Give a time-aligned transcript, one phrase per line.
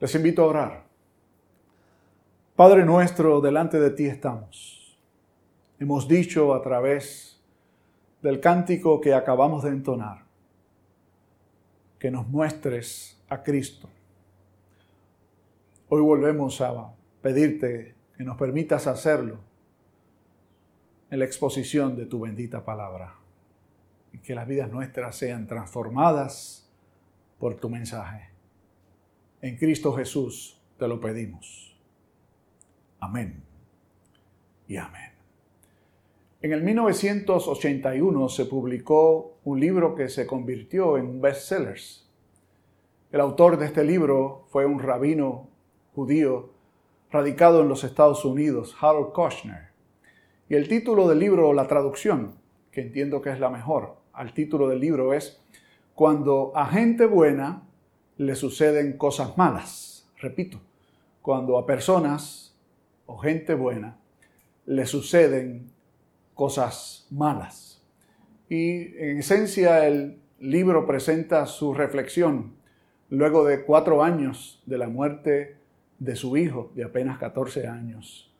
[0.00, 0.84] Les invito a orar.
[2.54, 4.96] Padre nuestro, delante de ti estamos.
[5.80, 7.40] Hemos dicho a través
[8.22, 10.24] del cántico que acabamos de entonar
[11.98, 13.88] que nos muestres a Cristo.
[15.88, 19.38] Hoy volvemos a pedirte que nos permitas hacerlo
[21.10, 23.14] en la exposición de tu bendita palabra
[24.12, 26.70] y que las vidas nuestras sean transformadas
[27.40, 28.37] por tu mensaje.
[29.40, 31.76] En Cristo Jesús te lo pedimos.
[32.98, 33.44] Amén
[34.66, 35.12] y amén.
[36.42, 41.78] En el 1981 se publicó un libro que se convirtió en un bestseller.
[43.12, 45.48] El autor de este libro fue un rabino
[45.94, 46.50] judío
[47.10, 49.68] radicado en los Estados Unidos, Harold Kushner.
[50.48, 52.34] Y el título del libro, la traducción,
[52.72, 55.40] que entiendo que es la mejor, al título del libro es
[55.94, 57.67] Cuando a gente buena
[58.18, 60.06] le suceden cosas malas.
[60.18, 60.60] Repito,
[61.22, 62.54] cuando a personas
[63.06, 63.96] o gente buena
[64.66, 65.70] le suceden
[66.34, 67.82] cosas malas.
[68.48, 72.54] Y en esencia el libro presenta su reflexión
[73.08, 75.56] luego de cuatro años de la muerte
[75.98, 78.32] de su hijo de apenas 14 años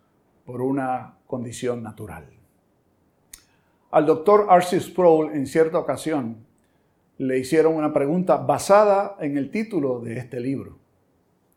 [0.44, 2.26] por una condición natural.
[3.90, 6.47] Al doctor Arcis Sproul en cierta ocasión
[7.18, 10.78] le hicieron una pregunta basada en el título de este libro.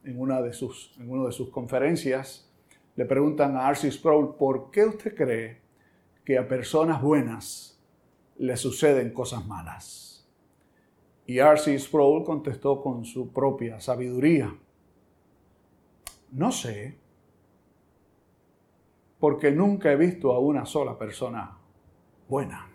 [0.04, 2.52] En una de sus, en una de sus conferencias
[2.96, 5.62] le preguntan a Arcis Sproul, ¿por qué usted cree
[6.26, 7.72] que a personas buenas
[8.42, 10.28] le suceden cosas malas.
[11.28, 11.78] Y R.C.
[11.78, 14.54] Sproul contestó con su propia sabiduría.
[16.32, 16.98] No sé,
[19.20, 21.56] porque nunca he visto a una sola persona
[22.28, 22.71] buena.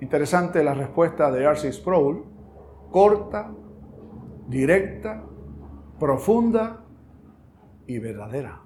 [0.00, 1.72] Interesante la respuesta de R.C.
[1.72, 2.24] Sproul,
[2.90, 3.52] corta,
[4.48, 5.22] directa,
[5.98, 6.84] profunda
[7.86, 8.62] y verdadera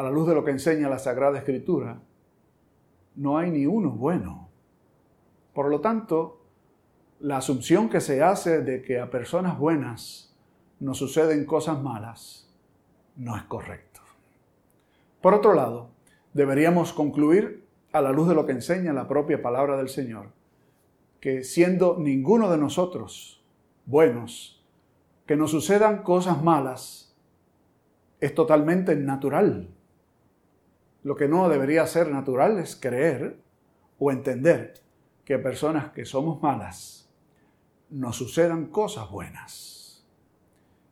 [0.00, 2.00] a la luz de lo que enseña la Sagrada Escritura,
[3.16, 4.48] no hay ni uno bueno.
[5.52, 6.40] Por lo tanto,
[7.18, 10.34] la asunción que se hace de que a personas buenas
[10.78, 12.50] nos suceden cosas malas
[13.14, 14.00] no es correcto.
[15.20, 15.90] Por otro lado,
[16.32, 17.59] deberíamos concluir
[17.92, 20.28] a la luz de lo que enseña la propia palabra del Señor,
[21.20, 23.44] que siendo ninguno de nosotros
[23.86, 24.64] buenos,
[25.26, 27.16] que nos sucedan cosas malas,
[28.20, 29.68] es totalmente natural
[31.02, 33.38] lo que no debería ser natural es creer
[33.98, 34.74] o entender
[35.24, 37.10] que personas que somos malas
[37.88, 40.06] nos sucedan cosas buenas.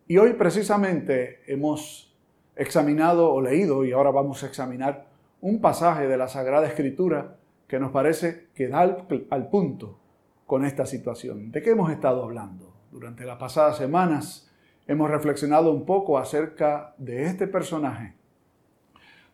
[0.07, 2.17] Y hoy precisamente hemos
[2.57, 5.08] examinado o leído, y ahora vamos a examinar
[5.41, 10.01] un pasaje de la Sagrada Escritura que nos parece que da al, punto
[10.47, 11.53] con esta situación.
[11.53, 12.75] ¿De qué hemos estado hablando?
[12.91, 14.51] Durante las pasadas semanas
[14.87, 18.15] hemos reflexionado un poco acerca de este personaje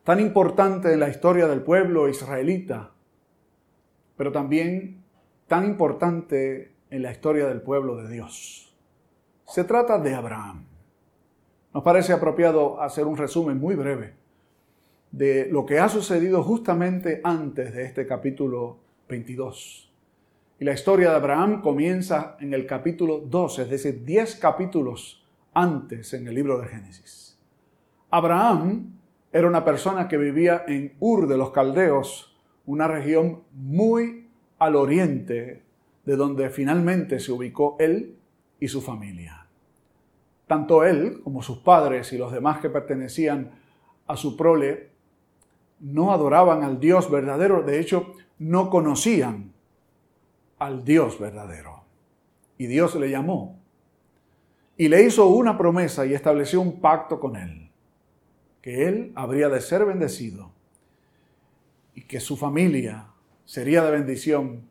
[0.03, 2.91] tan importante en la historia del pueblo israelita,
[4.17, 5.03] pero también
[5.47, 8.77] tan importante en la historia del pueblo de Dios.
[9.47, 10.67] Se trata de Abraham.
[11.73, 14.24] Nos parece apropiado hacer un resumen muy breve
[15.17, 19.93] de lo que ha sucedido justamente antes de este capítulo 22.
[20.59, 26.15] Y la historia de Abraham comienza en el capítulo 2, es decir, 10 capítulos antes
[26.15, 27.39] en el libro de Génesis.
[28.11, 28.99] Abraham
[29.33, 32.37] era una persona que vivía en Ur de los Caldeos,
[32.67, 35.63] una región muy al oriente
[36.05, 38.17] de donde finalmente se ubicó él
[38.59, 39.47] y su familia.
[40.49, 43.53] Tanto él como sus padres y los demás que pertenecían
[44.09, 44.94] a su prole
[45.85, 49.53] no adoraban al Dios verdadero, de hecho no conocían
[50.59, 51.85] al Dios verdadero.
[52.57, 53.59] Y Dios le llamó
[54.79, 57.71] y le hizo una promesa y estableció un pacto con él
[58.63, 60.51] que él habría de ser bendecido
[61.95, 63.09] y que su familia
[63.45, 64.63] sería de bendición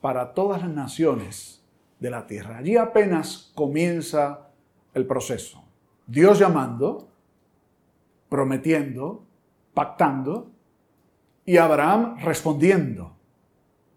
[0.00, 1.64] para todas las naciones
[1.98, 2.58] de la tierra.
[2.58, 4.50] Allí apenas comienza
[4.94, 5.64] el proceso.
[6.06, 7.08] Dios llamando,
[8.28, 9.24] prometiendo,
[9.74, 10.50] pactando
[11.44, 13.16] y Abraham respondiendo,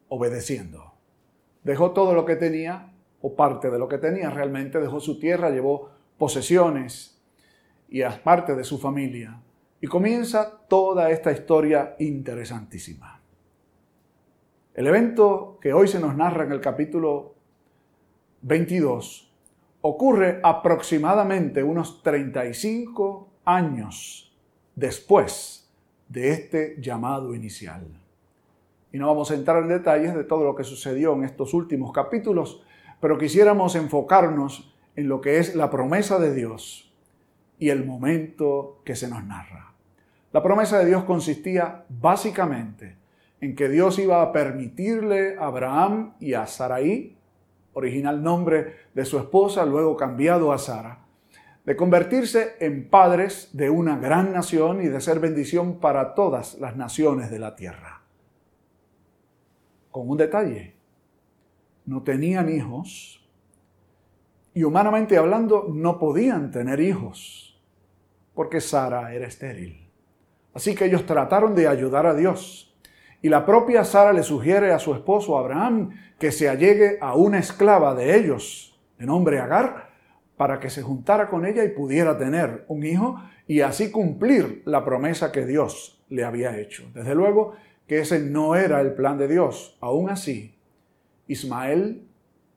[0.09, 0.94] obedeciendo.
[1.63, 5.50] Dejó todo lo que tenía o parte de lo que tenía, realmente dejó su tierra,
[5.50, 7.18] llevó posesiones,
[7.89, 9.39] y parte de su familia.
[9.79, 13.21] Y comienza toda esta historia interesantísima.
[14.74, 17.35] El evento que hoy se nos narra en el capítulo
[18.41, 19.31] 22
[19.81, 24.35] ocurre aproximadamente unos 35 años
[24.75, 25.66] después
[26.09, 27.88] de este llamado inicial.
[28.92, 31.92] Y no vamos a entrar en detalles de todo lo que sucedió en estos últimos
[31.92, 32.63] capítulos,
[33.00, 36.94] pero quisiéramos enfocarnos en lo que es la promesa de Dios
[37.59, 39.74] y el momento que se nos narra.
[40.31, 42.98] La promesa de Dios consistía básicamente
[43.39, 47.15] en que Dios iba a permitirle a Abraham y a Sarai,
[47.74, 51.06] original nombre de su esposa, luego cambiado a Sara,
[51.67, 56.77] de convertirse en padres de una gran nación y de ser bendición para todas las
[56.77, 58.03] naciones de la tierra.
[59.91, 60.75] Con un detalle,
[61.85, 63.21] no tenían hijos
[64.53, 67.61] y humanamente hablando no podían tener hijos
[68.33, 69.89] porque Sara era estéril.
[70.53, 72.73] Así que ellos trataron de ayudar a Dios.
[73.21, 77.39] Y la propia Sara le sugiere a su esposo Abraham que se allegue a una
[77.39, 79.87] esclava de ellos, de nombre Agar,
[80.38, 84.86] para que se juntara con ella y pudiera tener un hijo y así cumplir la
[84.86, 86.89] promesa que Dios le había hecho.
[86.94, 87.56] Desde luego
[87.88, 89.78] que ese no era el plan de Dios.
[89.81, 90.56] Aún así,
[91.28, 92.07] Ismael,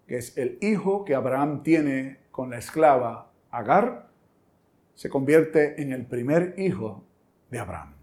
[0.06, 4.10] que es el hijo que Abraham tiene con la esclava Agar,
[4.94, 7.04] se convierte en el primer hijo
[7.50, 7.94] de Abraham.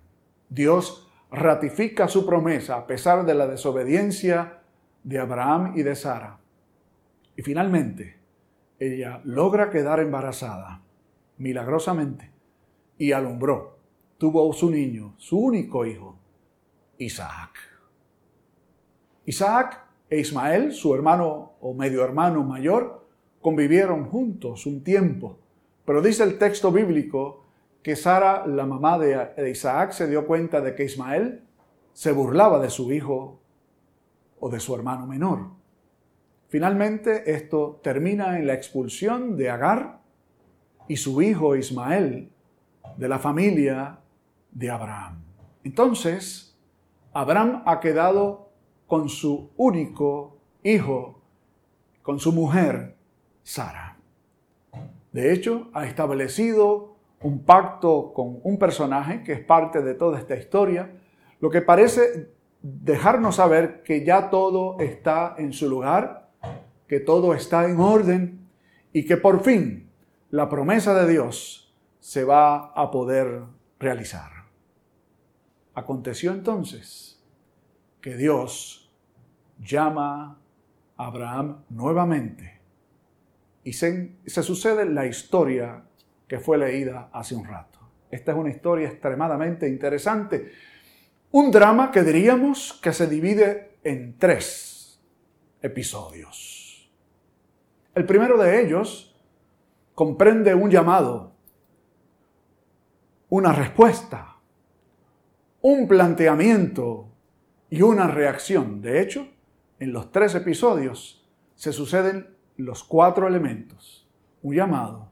[0.50, 4.60] Dios ratifica su promesa a pesar de la desobediencia
[5.04, 6.40] de Abraham y de Sara.
[7.36, 8.17] Y finalmente,
[8.80, 10.82] ella logra quedar embarazada
[11.38, 12.32] milagrosamente
[12.98, 13.78] y alumbró.
[14.18, 16.18] Tuvo su niño, su único hijo,
[16.98, 17.52] Isaac.
[19.26, 23.06] Isaac e Ismael, su hermano o medio hermano mayor,
[23.42, 25.38] convivieron juntos un tiempo.
[25.86, 27.44] Pero dice el texto bíblico
[27.84, 31.44] que Sara, la mamá de Isaac, se dio cuenta de que Ismael
[31.94, 33.40] se burlaba de su hijo
[34.40, 35.57] o de su hermano menor.
[36.50, 40.00] Finalmente, esto termina en la expulsión de Agar
[40.88, 42.32] y su hijo Ismael
[42.96, 44.00] de la familia
[44.52, 45.22] de Abraham.
[45.64, 46.58] Entonces,
[47.14, 48.50] Abraham ha quedado
[48.88, 51.22] con su único hijo,
[52.02, 52.96] con su mujer,
[53.44, 53.98] Sara.
[55.12, 60.36] De hecho, ha establecido un pacto con un personaje que es parte de toda esta
[60.36, 60.92] historia,
[61.40, 66.27] lo que parece dejarnos saber que ya todo está en su lugar,
[66.88, 68.48] que todo está en orden
[68.94, 69.90] y que por fin
[70.30, 73.44] la promesa de Dios se va a poder
[73.80, 74.32] realizar.
[75.74, 77.24] Aconteció entonces
[78.02, 78.92] que Dios
[79.60, 80.40] llama
[80.96, 82.62] a Abraham nuevamente
[83.64, 85.84] y se, se sucede la historia
[86.28, 87.80] que fue leída hace un rato.
[88.10, 90.52] Esta es una historia extremadamente interesante.
[91.32, 95.02] Un drama que diríamos que se divide en tres
[95.62, 96.57] episodios.
[97.98, 99.20] El primero de ellos
[99.96, 101.32] comprende un llamado,
[103.28, 104.36] una respuesta,
[105.62, 107.08] un planteamiento
[107.72, 108.84] y una reacción.
[108.84, 109.28] De hecho,
[109.80, 114.08] en los tres episodios se suceden los cuatro elementos.
[114.44, 115.12] Un llamado,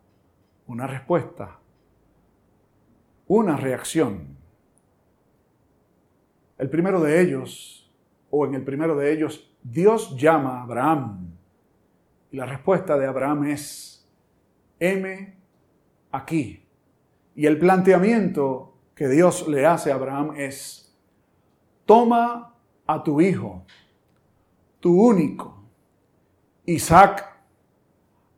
[0.68, 1.58] una respuesta,
[3.26, 4.38] una reacción.
[6.60, 7.92] El primero de ellos,
[8.30, 11.35] o en el primero de ellos, Dios llama a Abraham.
[12.36, 14.06] La respuesta de Abraham es,
[14.78, 15.38] heme
[16.12, 16.66] aquí.
[17.34, 20.94] Y el planteamiento que Dios le hace a Abraham es,
[21.86, 22.54] toma
[22.86, 23.64] a tu hijo,
[24.82, 25.64] tu único,
[26.66, 27.26] Isaac,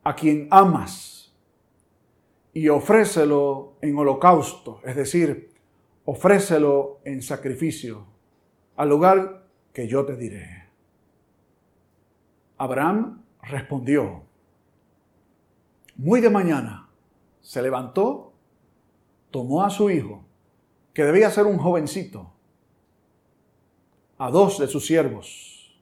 [0.04, 1.34] a quien amas
[2.52, 5.50] y ofrécelo en holocausto, es decir,
[6.04, 8.06] ofrécelo en sacrificio,
[8.76, 10.68] al lugar que yo te diré.
[12.58, 14.24] Abraham respondió,
[15.96, 16.88] muy de mañana
[17.40, 18.32] se levantó,
[19.30, 20.24] tomó a su hijo,
[20.92, 22.32] que debía ser un jovencito,
[24.16, 25.80] a dos de sus siervos,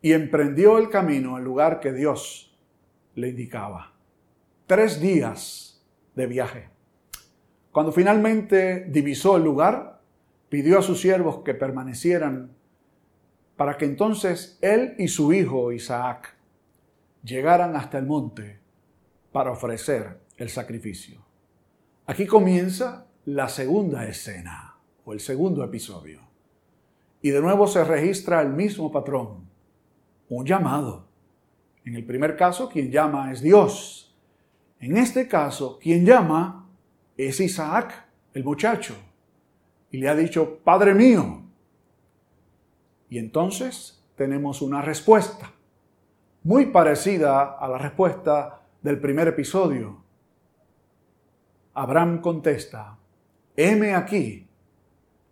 [0.00, 2.56] y emprendió el camino al lugar que Dios
[3.14, 3.94] le indicaba.
[4.66, 6.68] Tres días de viaje.
[7.72, 10.00] Cuando finalmente divisó el lugar,
[10.48, 12.54] pidió a sus siervos que permanecieran
[13.56, 16.35] para que entonces él y su hijo Isaac
[17.26, 18.60] llegaran hasta el monte
[19.32, 21.20] para ofrecer el sacrificio.
[22.06, 26.20] Aquí comienza la segunda escena o el segundo episodio.
[27.20, 29.48] Y de nuevo se registra el mismo patrón,
[30.28, 31.08] un llamado.
[31.84, 34.16] En el primer caso, quien llama es Dios.
[34.78, 36.68] En este caso, quien llama
[37.16, 38.94] es Isaac, el muchacho,
[39.90, 41.42] y le ha dicho, Padre mío.
[43.08, 45.52] Y entonces tenemos una respuesta,
[46.46, 50.04] muy parecida a la respuesta del primer episodio.
[51.74, 52.96] Abraham contesta,
[53.56, 54.46] heme aquí,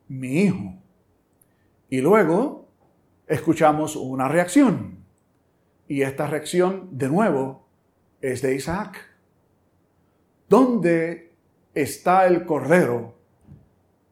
[0.09, 0.75] mi hijo.
[1.89, 2.67] Y luego
[3.29, 5.05] escuchamos una reacción.
[5.87, 7.69] Y esta reacción, de nuevo,
[8.21, 8.99] es de Isaac.
[10.49, 11.33] ¿Dónde
[11.75, 13.15] está el cordero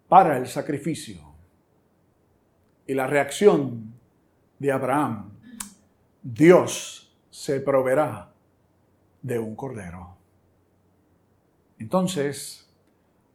[0.07, 1.19] para el sacrificio?
[2.87, 3.93] Y la reacción
[4.61, 5.32] de Abraham,
[6.23, 8.33] Dios se proveerá
[9.23, 10.17] de un cordero.
[11.79, 12.71] Entonces,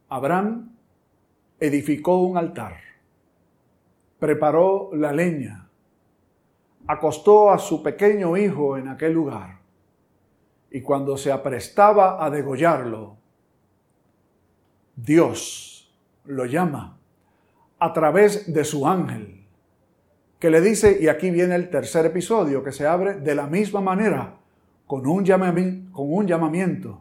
[0.08, 0.74] Abraham
[1.60, 2.76] edificó un altar,
[4.18, 5.68] preparó la leña,
[6.86, 9.58] acostó a su pequeño hijo en aquel lugar
[10.70, 13.16] y cuando se aprestaba a degollarlo,
[14.96, 16.98] Dios lo llama
[17.78, 19.37] a través de su ángel,
[20.38, 23.80] que le dice, y aquí viene el tercer episodio, que se abre de la misma
[23.80, 24.36] manera,
[24.86, 27.00] con un, llamamiento.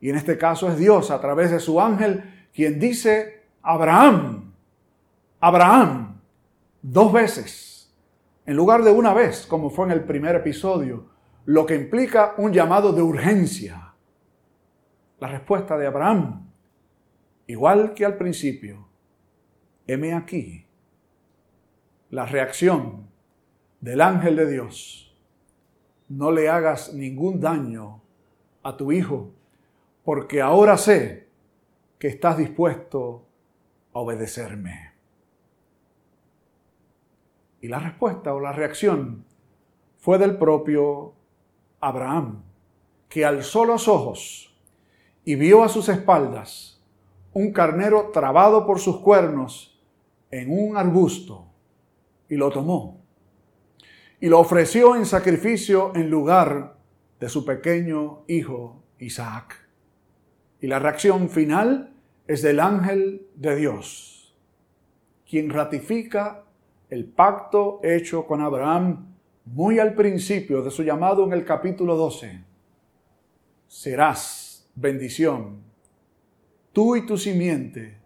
[0.00, 4.52] Y en este caso es Dios a través de su ángel quien dice, Abraham,
[5.40, 6.20] Abraham,
[6.80, 7.94] dos veces,
[8.46, 11.06] en lugar de una vez, como fue en el primer episodio,
[11.44, 13.92] lo que implica un llamado de urgencia.
[15.18, 16.46] La respuesta de Abraham,
[17.46, 18.86] igual que al principio,
[19.86, 20.65] heme aquí.
[22.10, 23.08] La reacción
[23.80, 25.06] del ángel de Dios,
[26.08, 28.00] no le hagas ningún daño
[28.62, 29.30] a tu hijo,
[30.04, 31.28] porque ahora sé
[31.98, 33.24] que estás dispuesto
[33.92, 34.92] a obedecerme.
[37.60, 39.24] Y la respuesta o la reacción
[39.98, 41.14] fue del propio
[41.80, 42.42] Abraham,
[43.08, 44.54] que alzó los ojos
[45.24, 46.80] y vio a sus espaldas
[47.32, 49.80] un carnero trabado por sus cuernos
[50.30, 51.45] en un arbusto,
[52.28, 53.04] y lo tomó,
[54.20, 56.76] y lo ofreció en sacrificio en lugar
[57.20, 59.68] de su pequeño hijo Isaac.
[60.60, 61.92] Y la reacción final
[62.26, 64.36] es del ángel de Dios,
[65.28, 66.44] quien ratifica
[66.88, 72.42] el pacto hecho con Abraham muy al principio de su llamado en el capítulo 12,
[73.68, 75.62] serás bendición,
[76.72, 77.98] tú y tu simiente,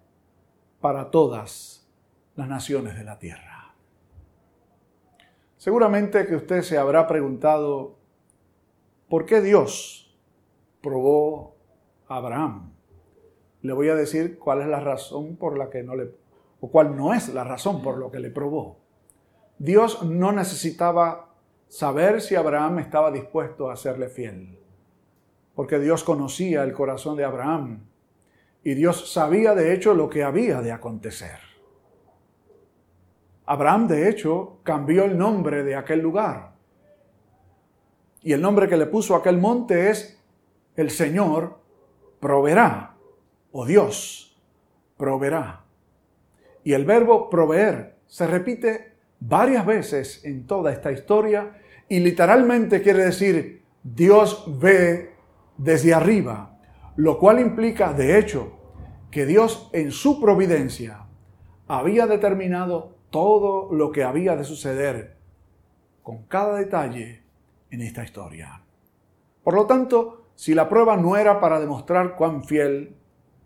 [0.81, 1.87] para todas
[2.37, 3.50] las naciones de la tierra.
[5.61, 7.99] Seguramente que usted se habrá preguntado,
[9.11, 10.19] ¿por qué Dios
[10.81, 11.55] probó
[12.09, 12.73] a Abraham?
[13.61, 16.15] Le voy a decir cuál es la razón por la que no le,
[16.61, 18.79] o cuál no es la razón por lo que le probó.
[19.59, 21.35] Dios no necesitaba
[21.69, 24.59] saber si Abraham estaba dispuesto a serle fiel.
[25.55, 27.85] Porque Dios conocía el corazón de Abraham
[28.65, 31.50] y Dios sabía de hecho lo que había de acontecer.
[33.51, 36.53] Abraham de hecho cambió el nombre de aquel lugar.
[38.23, 40.23] Y el nombre que le puso a aquel monte es
[40.77, 41.59] el Señor
[42.21, 42.95] proveerá
[43.51, 44.41] o Dios
[44.97, 45.65] proveerá.
[46.63, 53.07] Y el verbo proveer se repite varias veces en toda esta historia y literalmente quiere
[53.07, 55.17] decir Dios ve
[55.57, 56.57] desde arriba,
[56.95, 58.53] lo cual implica, de hecho,
[59.11, 61.05] que Dios en su providencia
[61.67, 65.17] había determinado todo lo que había de suceder
[66.03, 67.23] con cada detalle
[67.71, 68.63] en esta historia.
[69.43, 72.97] Por lo tanto, si la prueba no era para demostrar cuán fiel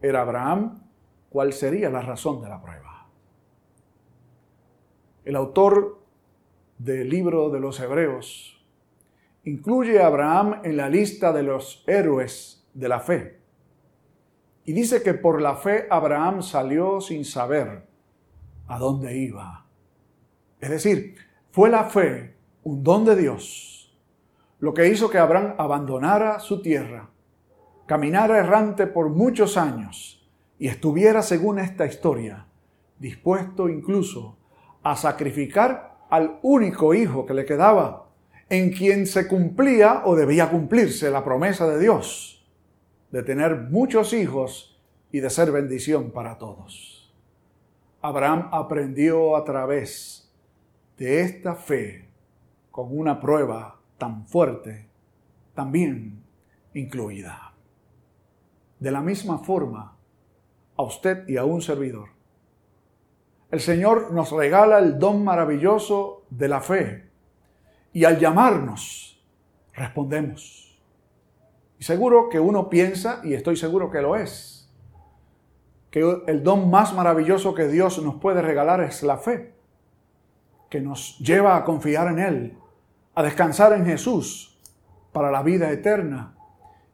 [0.00, 0.82] era Abraham,
[1.28, 3.08] ¿cuál sería la razón de la prueba?
[5.24, 6.02] El autor
[6.78, 8.64] del libro de los Hebreos
[9.44, 13.40] incluye a Abraham en la lista de los héroes de la fe.
[14.64, 17.86] Y dice que por la fe Abraham salió sin saber
[18.66, 19.66] a dónde iba.
[20.60, 21.16] Es decir,
[21.50, 23.96] fue la fe un don de Dios,
[24.58, 27.10] lo que hizo que Abraham abandonara su tierra,
[27.86, 30.26] caminara errante por muchos años
[30.58, 32.46] y estuviera, según esta historia,
[32.98, 34.38] dispuesto incluso
[34.82, 38.08] a sacrificar al único hijo que le quedaba,
[38.48, 42.34] en quien se cumplía o debía cumplirse la promesa de Dios
[43.14, 44.76] de tener muchos hijos
[45.12, 47.03] y de ser bendición para todos.
[48.04, 50.30] Abraham aprendió a través
[50.98, 52.06] de esta fe
[52.70, 54.90] con una prueba tan fuerte,
[55.54, 56.22] también
[56.74, 57.54] incluida.
[58.78, 59.96] De la misma forma,
[60.76, 62.10] a usted y a un servidor,
[63.50, 67.08] el Señor nos regala el don maravilloso de la fe.
[67.94, 69.24] Y al llamarnos,
[69.72, 70.78] respondemos.
[71.78, 74.63] Y seguro que uno piensa, y estoy seguro que lo es,
[75.94, 79.54] que el don más maravilloso que Dios nos puede regalar es la fe,
[80.68, 82.58] que nos lleva a confiar en Él,
[83.14, 84.58] a descansar en Jesús
[85.12, 86.36] para la vida eterna.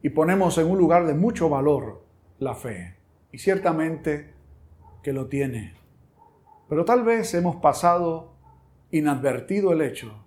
[0.02, 2.04] Y ponemos en un lugar de mucho valor
[2.40, 2.98] la fe.
[3.32, 4.34] Y ciertamente
[5.02, 5.72] que lo tiene.
[6.68, 8.34] Pero tal vez hemos pasado
[8.90, 10.26] inadvertido el hecho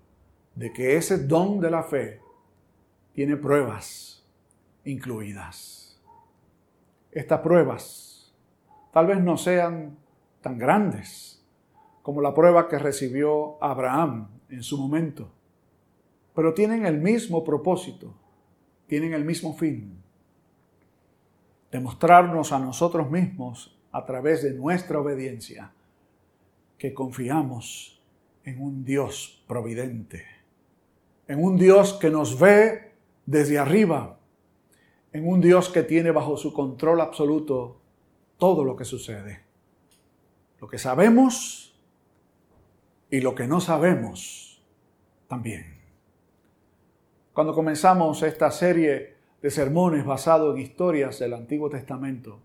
[0.56, 2.22] de que ese don de la fe
[3.14, 4.28] tiene pruebas
[4.84, 6.02] incluidas.
[7.12, 8.13] Estas pruebas
[8.94, 9.98] tal vez no sean
[10.42, 11.44] tan grandes
[12.04, 15.32] como la prueba que recibió Abraham en su momento,
[16.36, 18.14] pero tienen el mismo propósito,
[18.86, 19.98] tienen el mismo fin,
[21.72, 25.72] demostrarnos a nosotros mismos a través de nuestra obediencia
[26.78, 28.00] que confiamos
[28.44, 30.24] en un Dios providente,
[31.28, 32.92] en un Dios que nos ve
[33.26, 34.20] desde arriba,
[35.14, 37.80] en un Dios que tiene bajo su control absoluto
[38.44, 39.40] todo lo que sucede.
[40.60, 41.74] Lo que sabemos
[43.10, 44.62] y lo que no sabemos
[45.30, 45.80] también.
[47.32, 52.42] Cuando comenzamos esta serie de sermones basados en historias del Antiguo Testamento,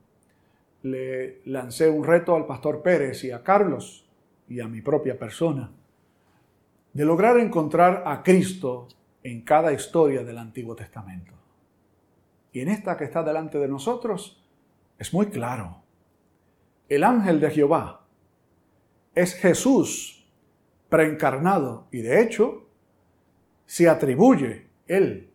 [0.83, 4.09] le lancé un reto al pastor Pérez y a Carlos
[4.49, 5.73] y a mi propia persona
[6.93, 8.87] de lograr encontrar a Cristo
[9.25, 11.33] en cada historia del Antiguo Testamento.
[12.53, 14.41] Y en esta que está delante de nosotros
[14.97, 15.88] es muy claro.
[16.89, 18.07] El ángel de Jehová
[19.15, 20.27] es Jesús
[20.89, 22.67] preencarnado y de hecho
[23.67, 25.31] se atribuye él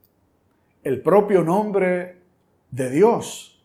[0.84, 2.18] el propio nombre
[2.72, 3.64] de Dios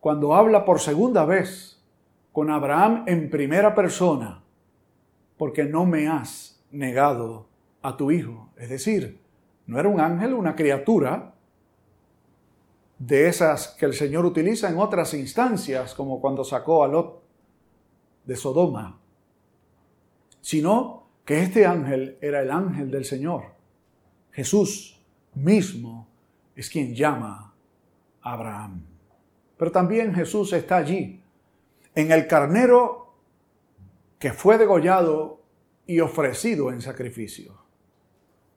[0.00, 1.80] cuando habla por segunda vez
[2.32, 4.42] con Abraham en primera persona,
[5.36, 7.46] porque no me has negado
[7.82, 8.50] a tu hijo.
[8.56, 9.20] Es decir,
[9.66, 11.34] no era un ángel, una criatura,
[12.98, 17.27] de esas que el Señor utiliza en otras instancias, como cuando sacó a Lot
[18.28, 19.00] de Sodoma,
[20.42, 23.54] sino que este ángel era el ángel del Señor.
[24.32, 25.02] Jesús
[25.34, 26.06] mismo
[26.54, 27.54] es quien llama
[28.20, 28.82] a Abraham.
[29.56, 31.22] Pero también Jesús está allí,
[31.94, 33.14] en el carnero
[34.18, 35.40] que fue degollado
[35.86, 37.56] y ofrecido en sacrificio.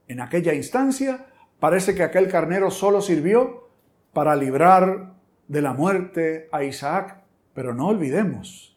[0.10, 1.28] En aquella instancia
[1.62, 3.70] parece que aquel carnero solo sirvió
[4.12, 5.14] para librar
[5.48, 7.24] de la muerte a Isaac.
[7.54, 8.71] Pero no olvidemos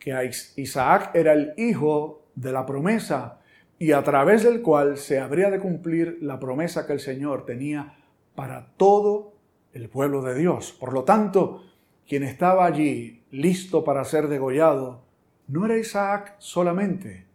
[0.00, 3.38] que Isaac era el hijo de la promesa
[3.78, 7.98] y a través del cual se habría de cumplir la promesa que el Señor tenía
[8.34, 9.34] para todo
[9.72, 10.72] el pueblo de Dios.
[10.72, 11.62] Por lo tanto,
[12.08, 15.04] quien estaba allí listo para ser degollado
[15.46, 17.26] no era Isaac solamente,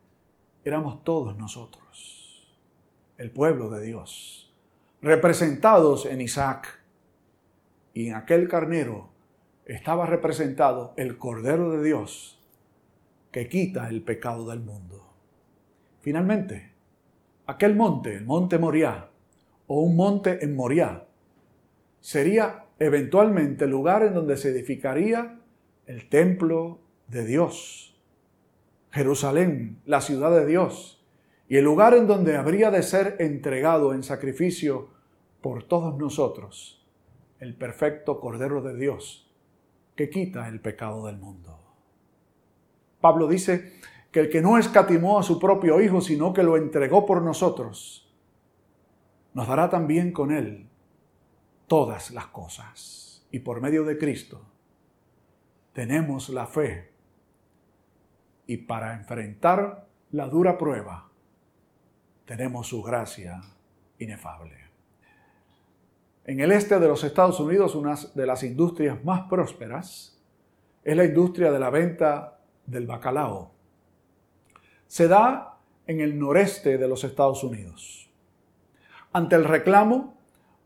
[0.63, 2.57] éramos todos nosotros,
[3.17, 4.53] el pueblo de Dios,
[5.01, 6.79] representados en Isaac
[7.93, 9.09] y en aquel carnero
[9.65, 12.34] estaba representado el Cordero de Dios
[13.35, 15.11] que quita el pecado del mundo.
[15.99, 16.71] Finalmente,
[17.47, 19.09] aquel monte, el monte Moriah,
[19.67, 21.05] o un monte en Moriah,
[21.99, 25.41] sería eventualmente el lugar en donde se edificaría
[25.85, 27.99] el templo de Dios,
[28.91, 31.05] Jerusalén, la ciudad de Dios,
[31.49, 34.91] y el lugar en donde habría de ser entregado en sacrificio
[35.41, 36.87] por todos nosotros
[37.41, 39.29] el perfecto Cordero de Dios
[39.97, 41.64] que quita el pecado del mundo.
[43.05, 43.73] Pablo dice
[44.11, 48.11] que el que no escatimó a su propio Hijo, sino que lo entregó por nosotros,
[49.35, 50.67] nos dará también con él
[51.67, 53.27] todas las cosas.
[53.29, 54.41] Y por medio de Cristo
[55.71, 56.93] tenemos la fe.
[58.47, 61.07] Y para enfrentar la dura prueba,
[62.25, 63.39] tenemos su gracia
[63.99, 64.57] inefable.
[66.23, 70.19] En el este de los Estados Unidos, una de las industrias más prósperas
[70.83, 72.34] es la industria de la venta
[72.65, 73.51] del bacalao.
[74.87, 78.09] Se da en el noreste de los Estados Unidos.
[79.13, 80.17] Ante el reclamo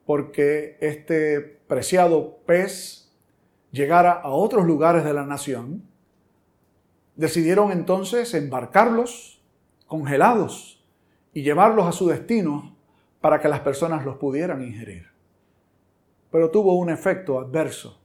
[0.06, 3.12] porque este preciado pez
[3.72, 5.84] llegara a otros lugares de la nación,
[7.16, 9.42] decidieron entonces embarcarlos
[9.86, 10.84] congelados
[11.34, 12.76] y llevarlos a su destino
[13.22, 15.10] para que las personas los pudieran ingerir
[16.32, 17.99] pero tuvo un efecto adverso.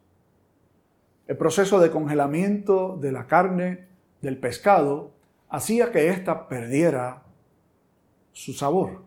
[1.27, 3.87] El proceso de congelamiento de la carne
[4.21, 5.13] del pescado
[5.49, 7.23] hacía que ésta perdiera
[8.33, 9.05] su sabor.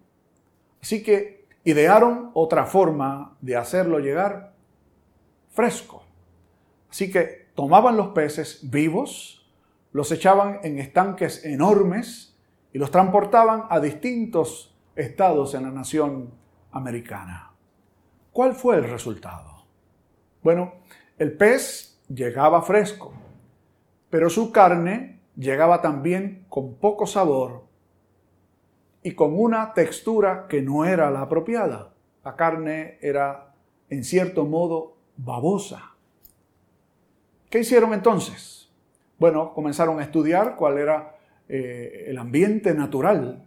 [0.82, 4.54] Así que idearon otra forma de hacerlo llegar
[5.52, 6.04] fresco.
[6.90, 9.48] Así que tomaban los peces vivos,
[9.92, 12.36] los echaban en estanques enormes
[12.74, 16.32] y los transportaban a distintos estados en la nación
[16.72, 17.52] americana.
[18.32, 19.66] ¿Cuál fue el resultado?
[20.44, 20.76] Bueno,
[21.18, 23.14] el pez llegaba fresco,
[24.10, 27.64] pero su carne llegaba también con poco sabor
[29.04, 31.94] y con una textura que no era la apropiada.
[32.24, 33.54] La carne era,
[33.90, 35.96] en cierto modo, babosa.
[37.50, 38.70] ¿Qué hicieron entonces?
[39.20, 41.16] Bueno, comenzaron a estudiar cuál era
[41.48, 43.46] eh, el ambiente natural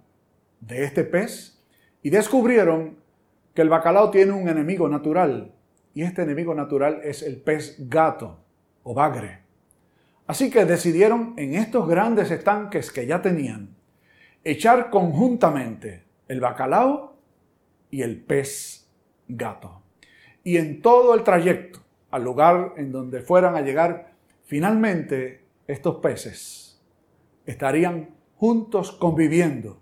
[0.61, 1.63] de este pez
[2.03, 2.99] y descubrieron
[3.55, 5.53] que el bacalao tiene un enemigo natural
[5.95, 8.39] y este enemigo natural es el pez gato
[8.83, 9.41] o bagre.
[10.27, 13.77] Así que decidieron en estos grandes estanques que ya tenían
[14.45, 17.17] echar conjuntamente el bacalao
[17.91, 18.89] y el pez
[19.29, 19.83] gato.
[20.45, 24.15] Y en todo el trayecto al lugar en donde fueran a llegar,
[24.45, 26.81] finalmente estos peces
[27.47, 29.81] estarían juntos conviviendo,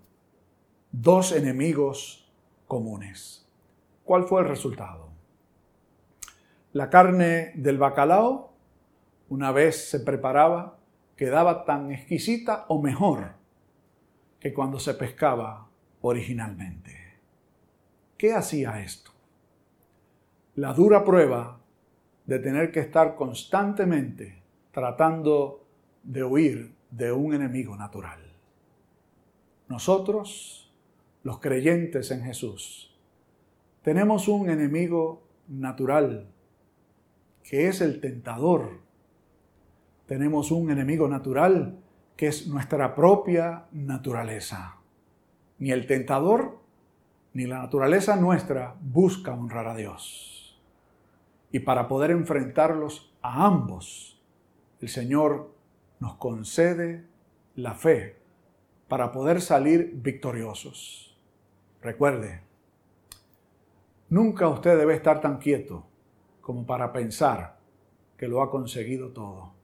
[0.91, 2.31] dos enemigos
[2.67, 3.47] comunes.
[4.03, 5.09] ¿Cuál fue el resultado?
[6.73, 8.48] La carne del bacalao,
[9.29, 10.79] una vez se preparaba,
[11.15, 13.33] quedaba tan exquisita o mejor
[14.39, 15.69] que cuando se pescaba
[16.01, 17.19] originalmente.
[18.17, 19.11] ¿Qué hacía esto?
[20.55, 21.59] La dura prueba
[22.25, 25.65] de tener que estar constantemente tratando
[26.03, 28.19] de huir de un enemigo natural.
[29.67, 30.71] Nosotros,
[31.23, 32.97] los creyentes en Jesús,
[33.83, 36.27] tenemos un enemigo natural
[37.43, 38.81] que es el tentador.
[40.09, 41.77] Tenemos un enemigo natural
[42.17, 44.77] que es nuestra propia naturaleza.
[45.59, 46.57] Ni el tentador
[47.33, 50.59] ni la naturaleza nuestra busca honrar a Dios.
[51.51, 54.19] Y para poder enfrentarlos a ambos,
[54.81, 55.53] el Señor
[55.99, 57.05] nos concede
[57.55, 58.17] la fe
[58.87, 61.15] para poder salir victoriosos.
[61.83, 62.41] Recuerde,
[64.09, 65.85] nunca usted debe estar tan quieto
[66.41, 67.59] como para pensar
[68.17, 69.58] que lo ha conseguido todo.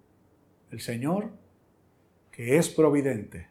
[0.71, 1.31] El Señor
[2.35, 3.47] que es providente,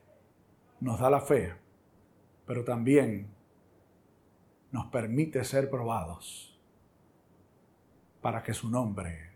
[0.81, 1.55] nos da la fe,
[2.46, 3.29] pero también
[4.70, 6.61] nos permite ser probados
[8.20, 9.31] para que su nombre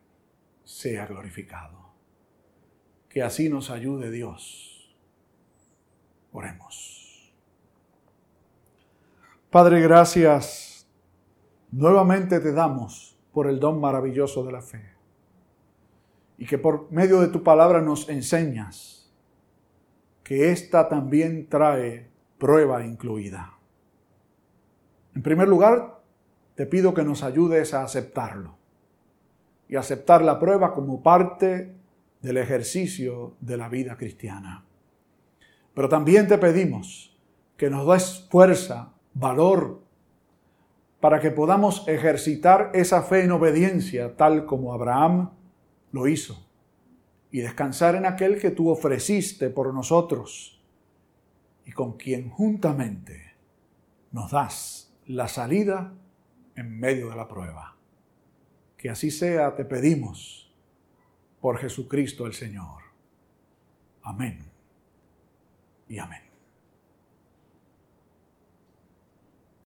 [0.64, 1.78] sea glorificado.
[3.08, 4.94] Que así nos ayude Dios.
[6.30, 7.32] Oremos.
[9.50, 10.86] Padre, gracias.
[11.70, 14.97] Nuevamente te damos por el don maravilloso de la fe.
[16.38, 19.12] Y que por medio de tu palabra nos enseñas
[20.22, 23.58] que ésta también trae prueba incluida.
[25.14, 26.02] En primer lugar,
[26.54, 28.56] te pido que nos ayudes a aceptarlo
[29.68, 31.74] y aceptar la prueba como parte
[32.20, 34.64] del ejercicio de la vida cristiana.
[35.74, 37.16] Pero también te pedimos
[37.56, 39.80] que nos des fuerza, valor,
[41.00, 45.30] para que podamos ejercitar esa fe en obediencia tal como Abraham
[45.92, 46.46] lo hizo
[47.30, 50.60] y descansar en aquel que tú ofreciste por nosotros
[51.64, 53.34] y con quien juntamente
[54.12, 55.94] nos das la salida
[56.56, 57.76] en medio de la prueba.
[58.76, 60.50] Que así sea, te pedimos,
[61.40, 62.82] por Jesucristo el Señor.
[64.02, 64.50] Amén
[65.88, 66.27] y amén.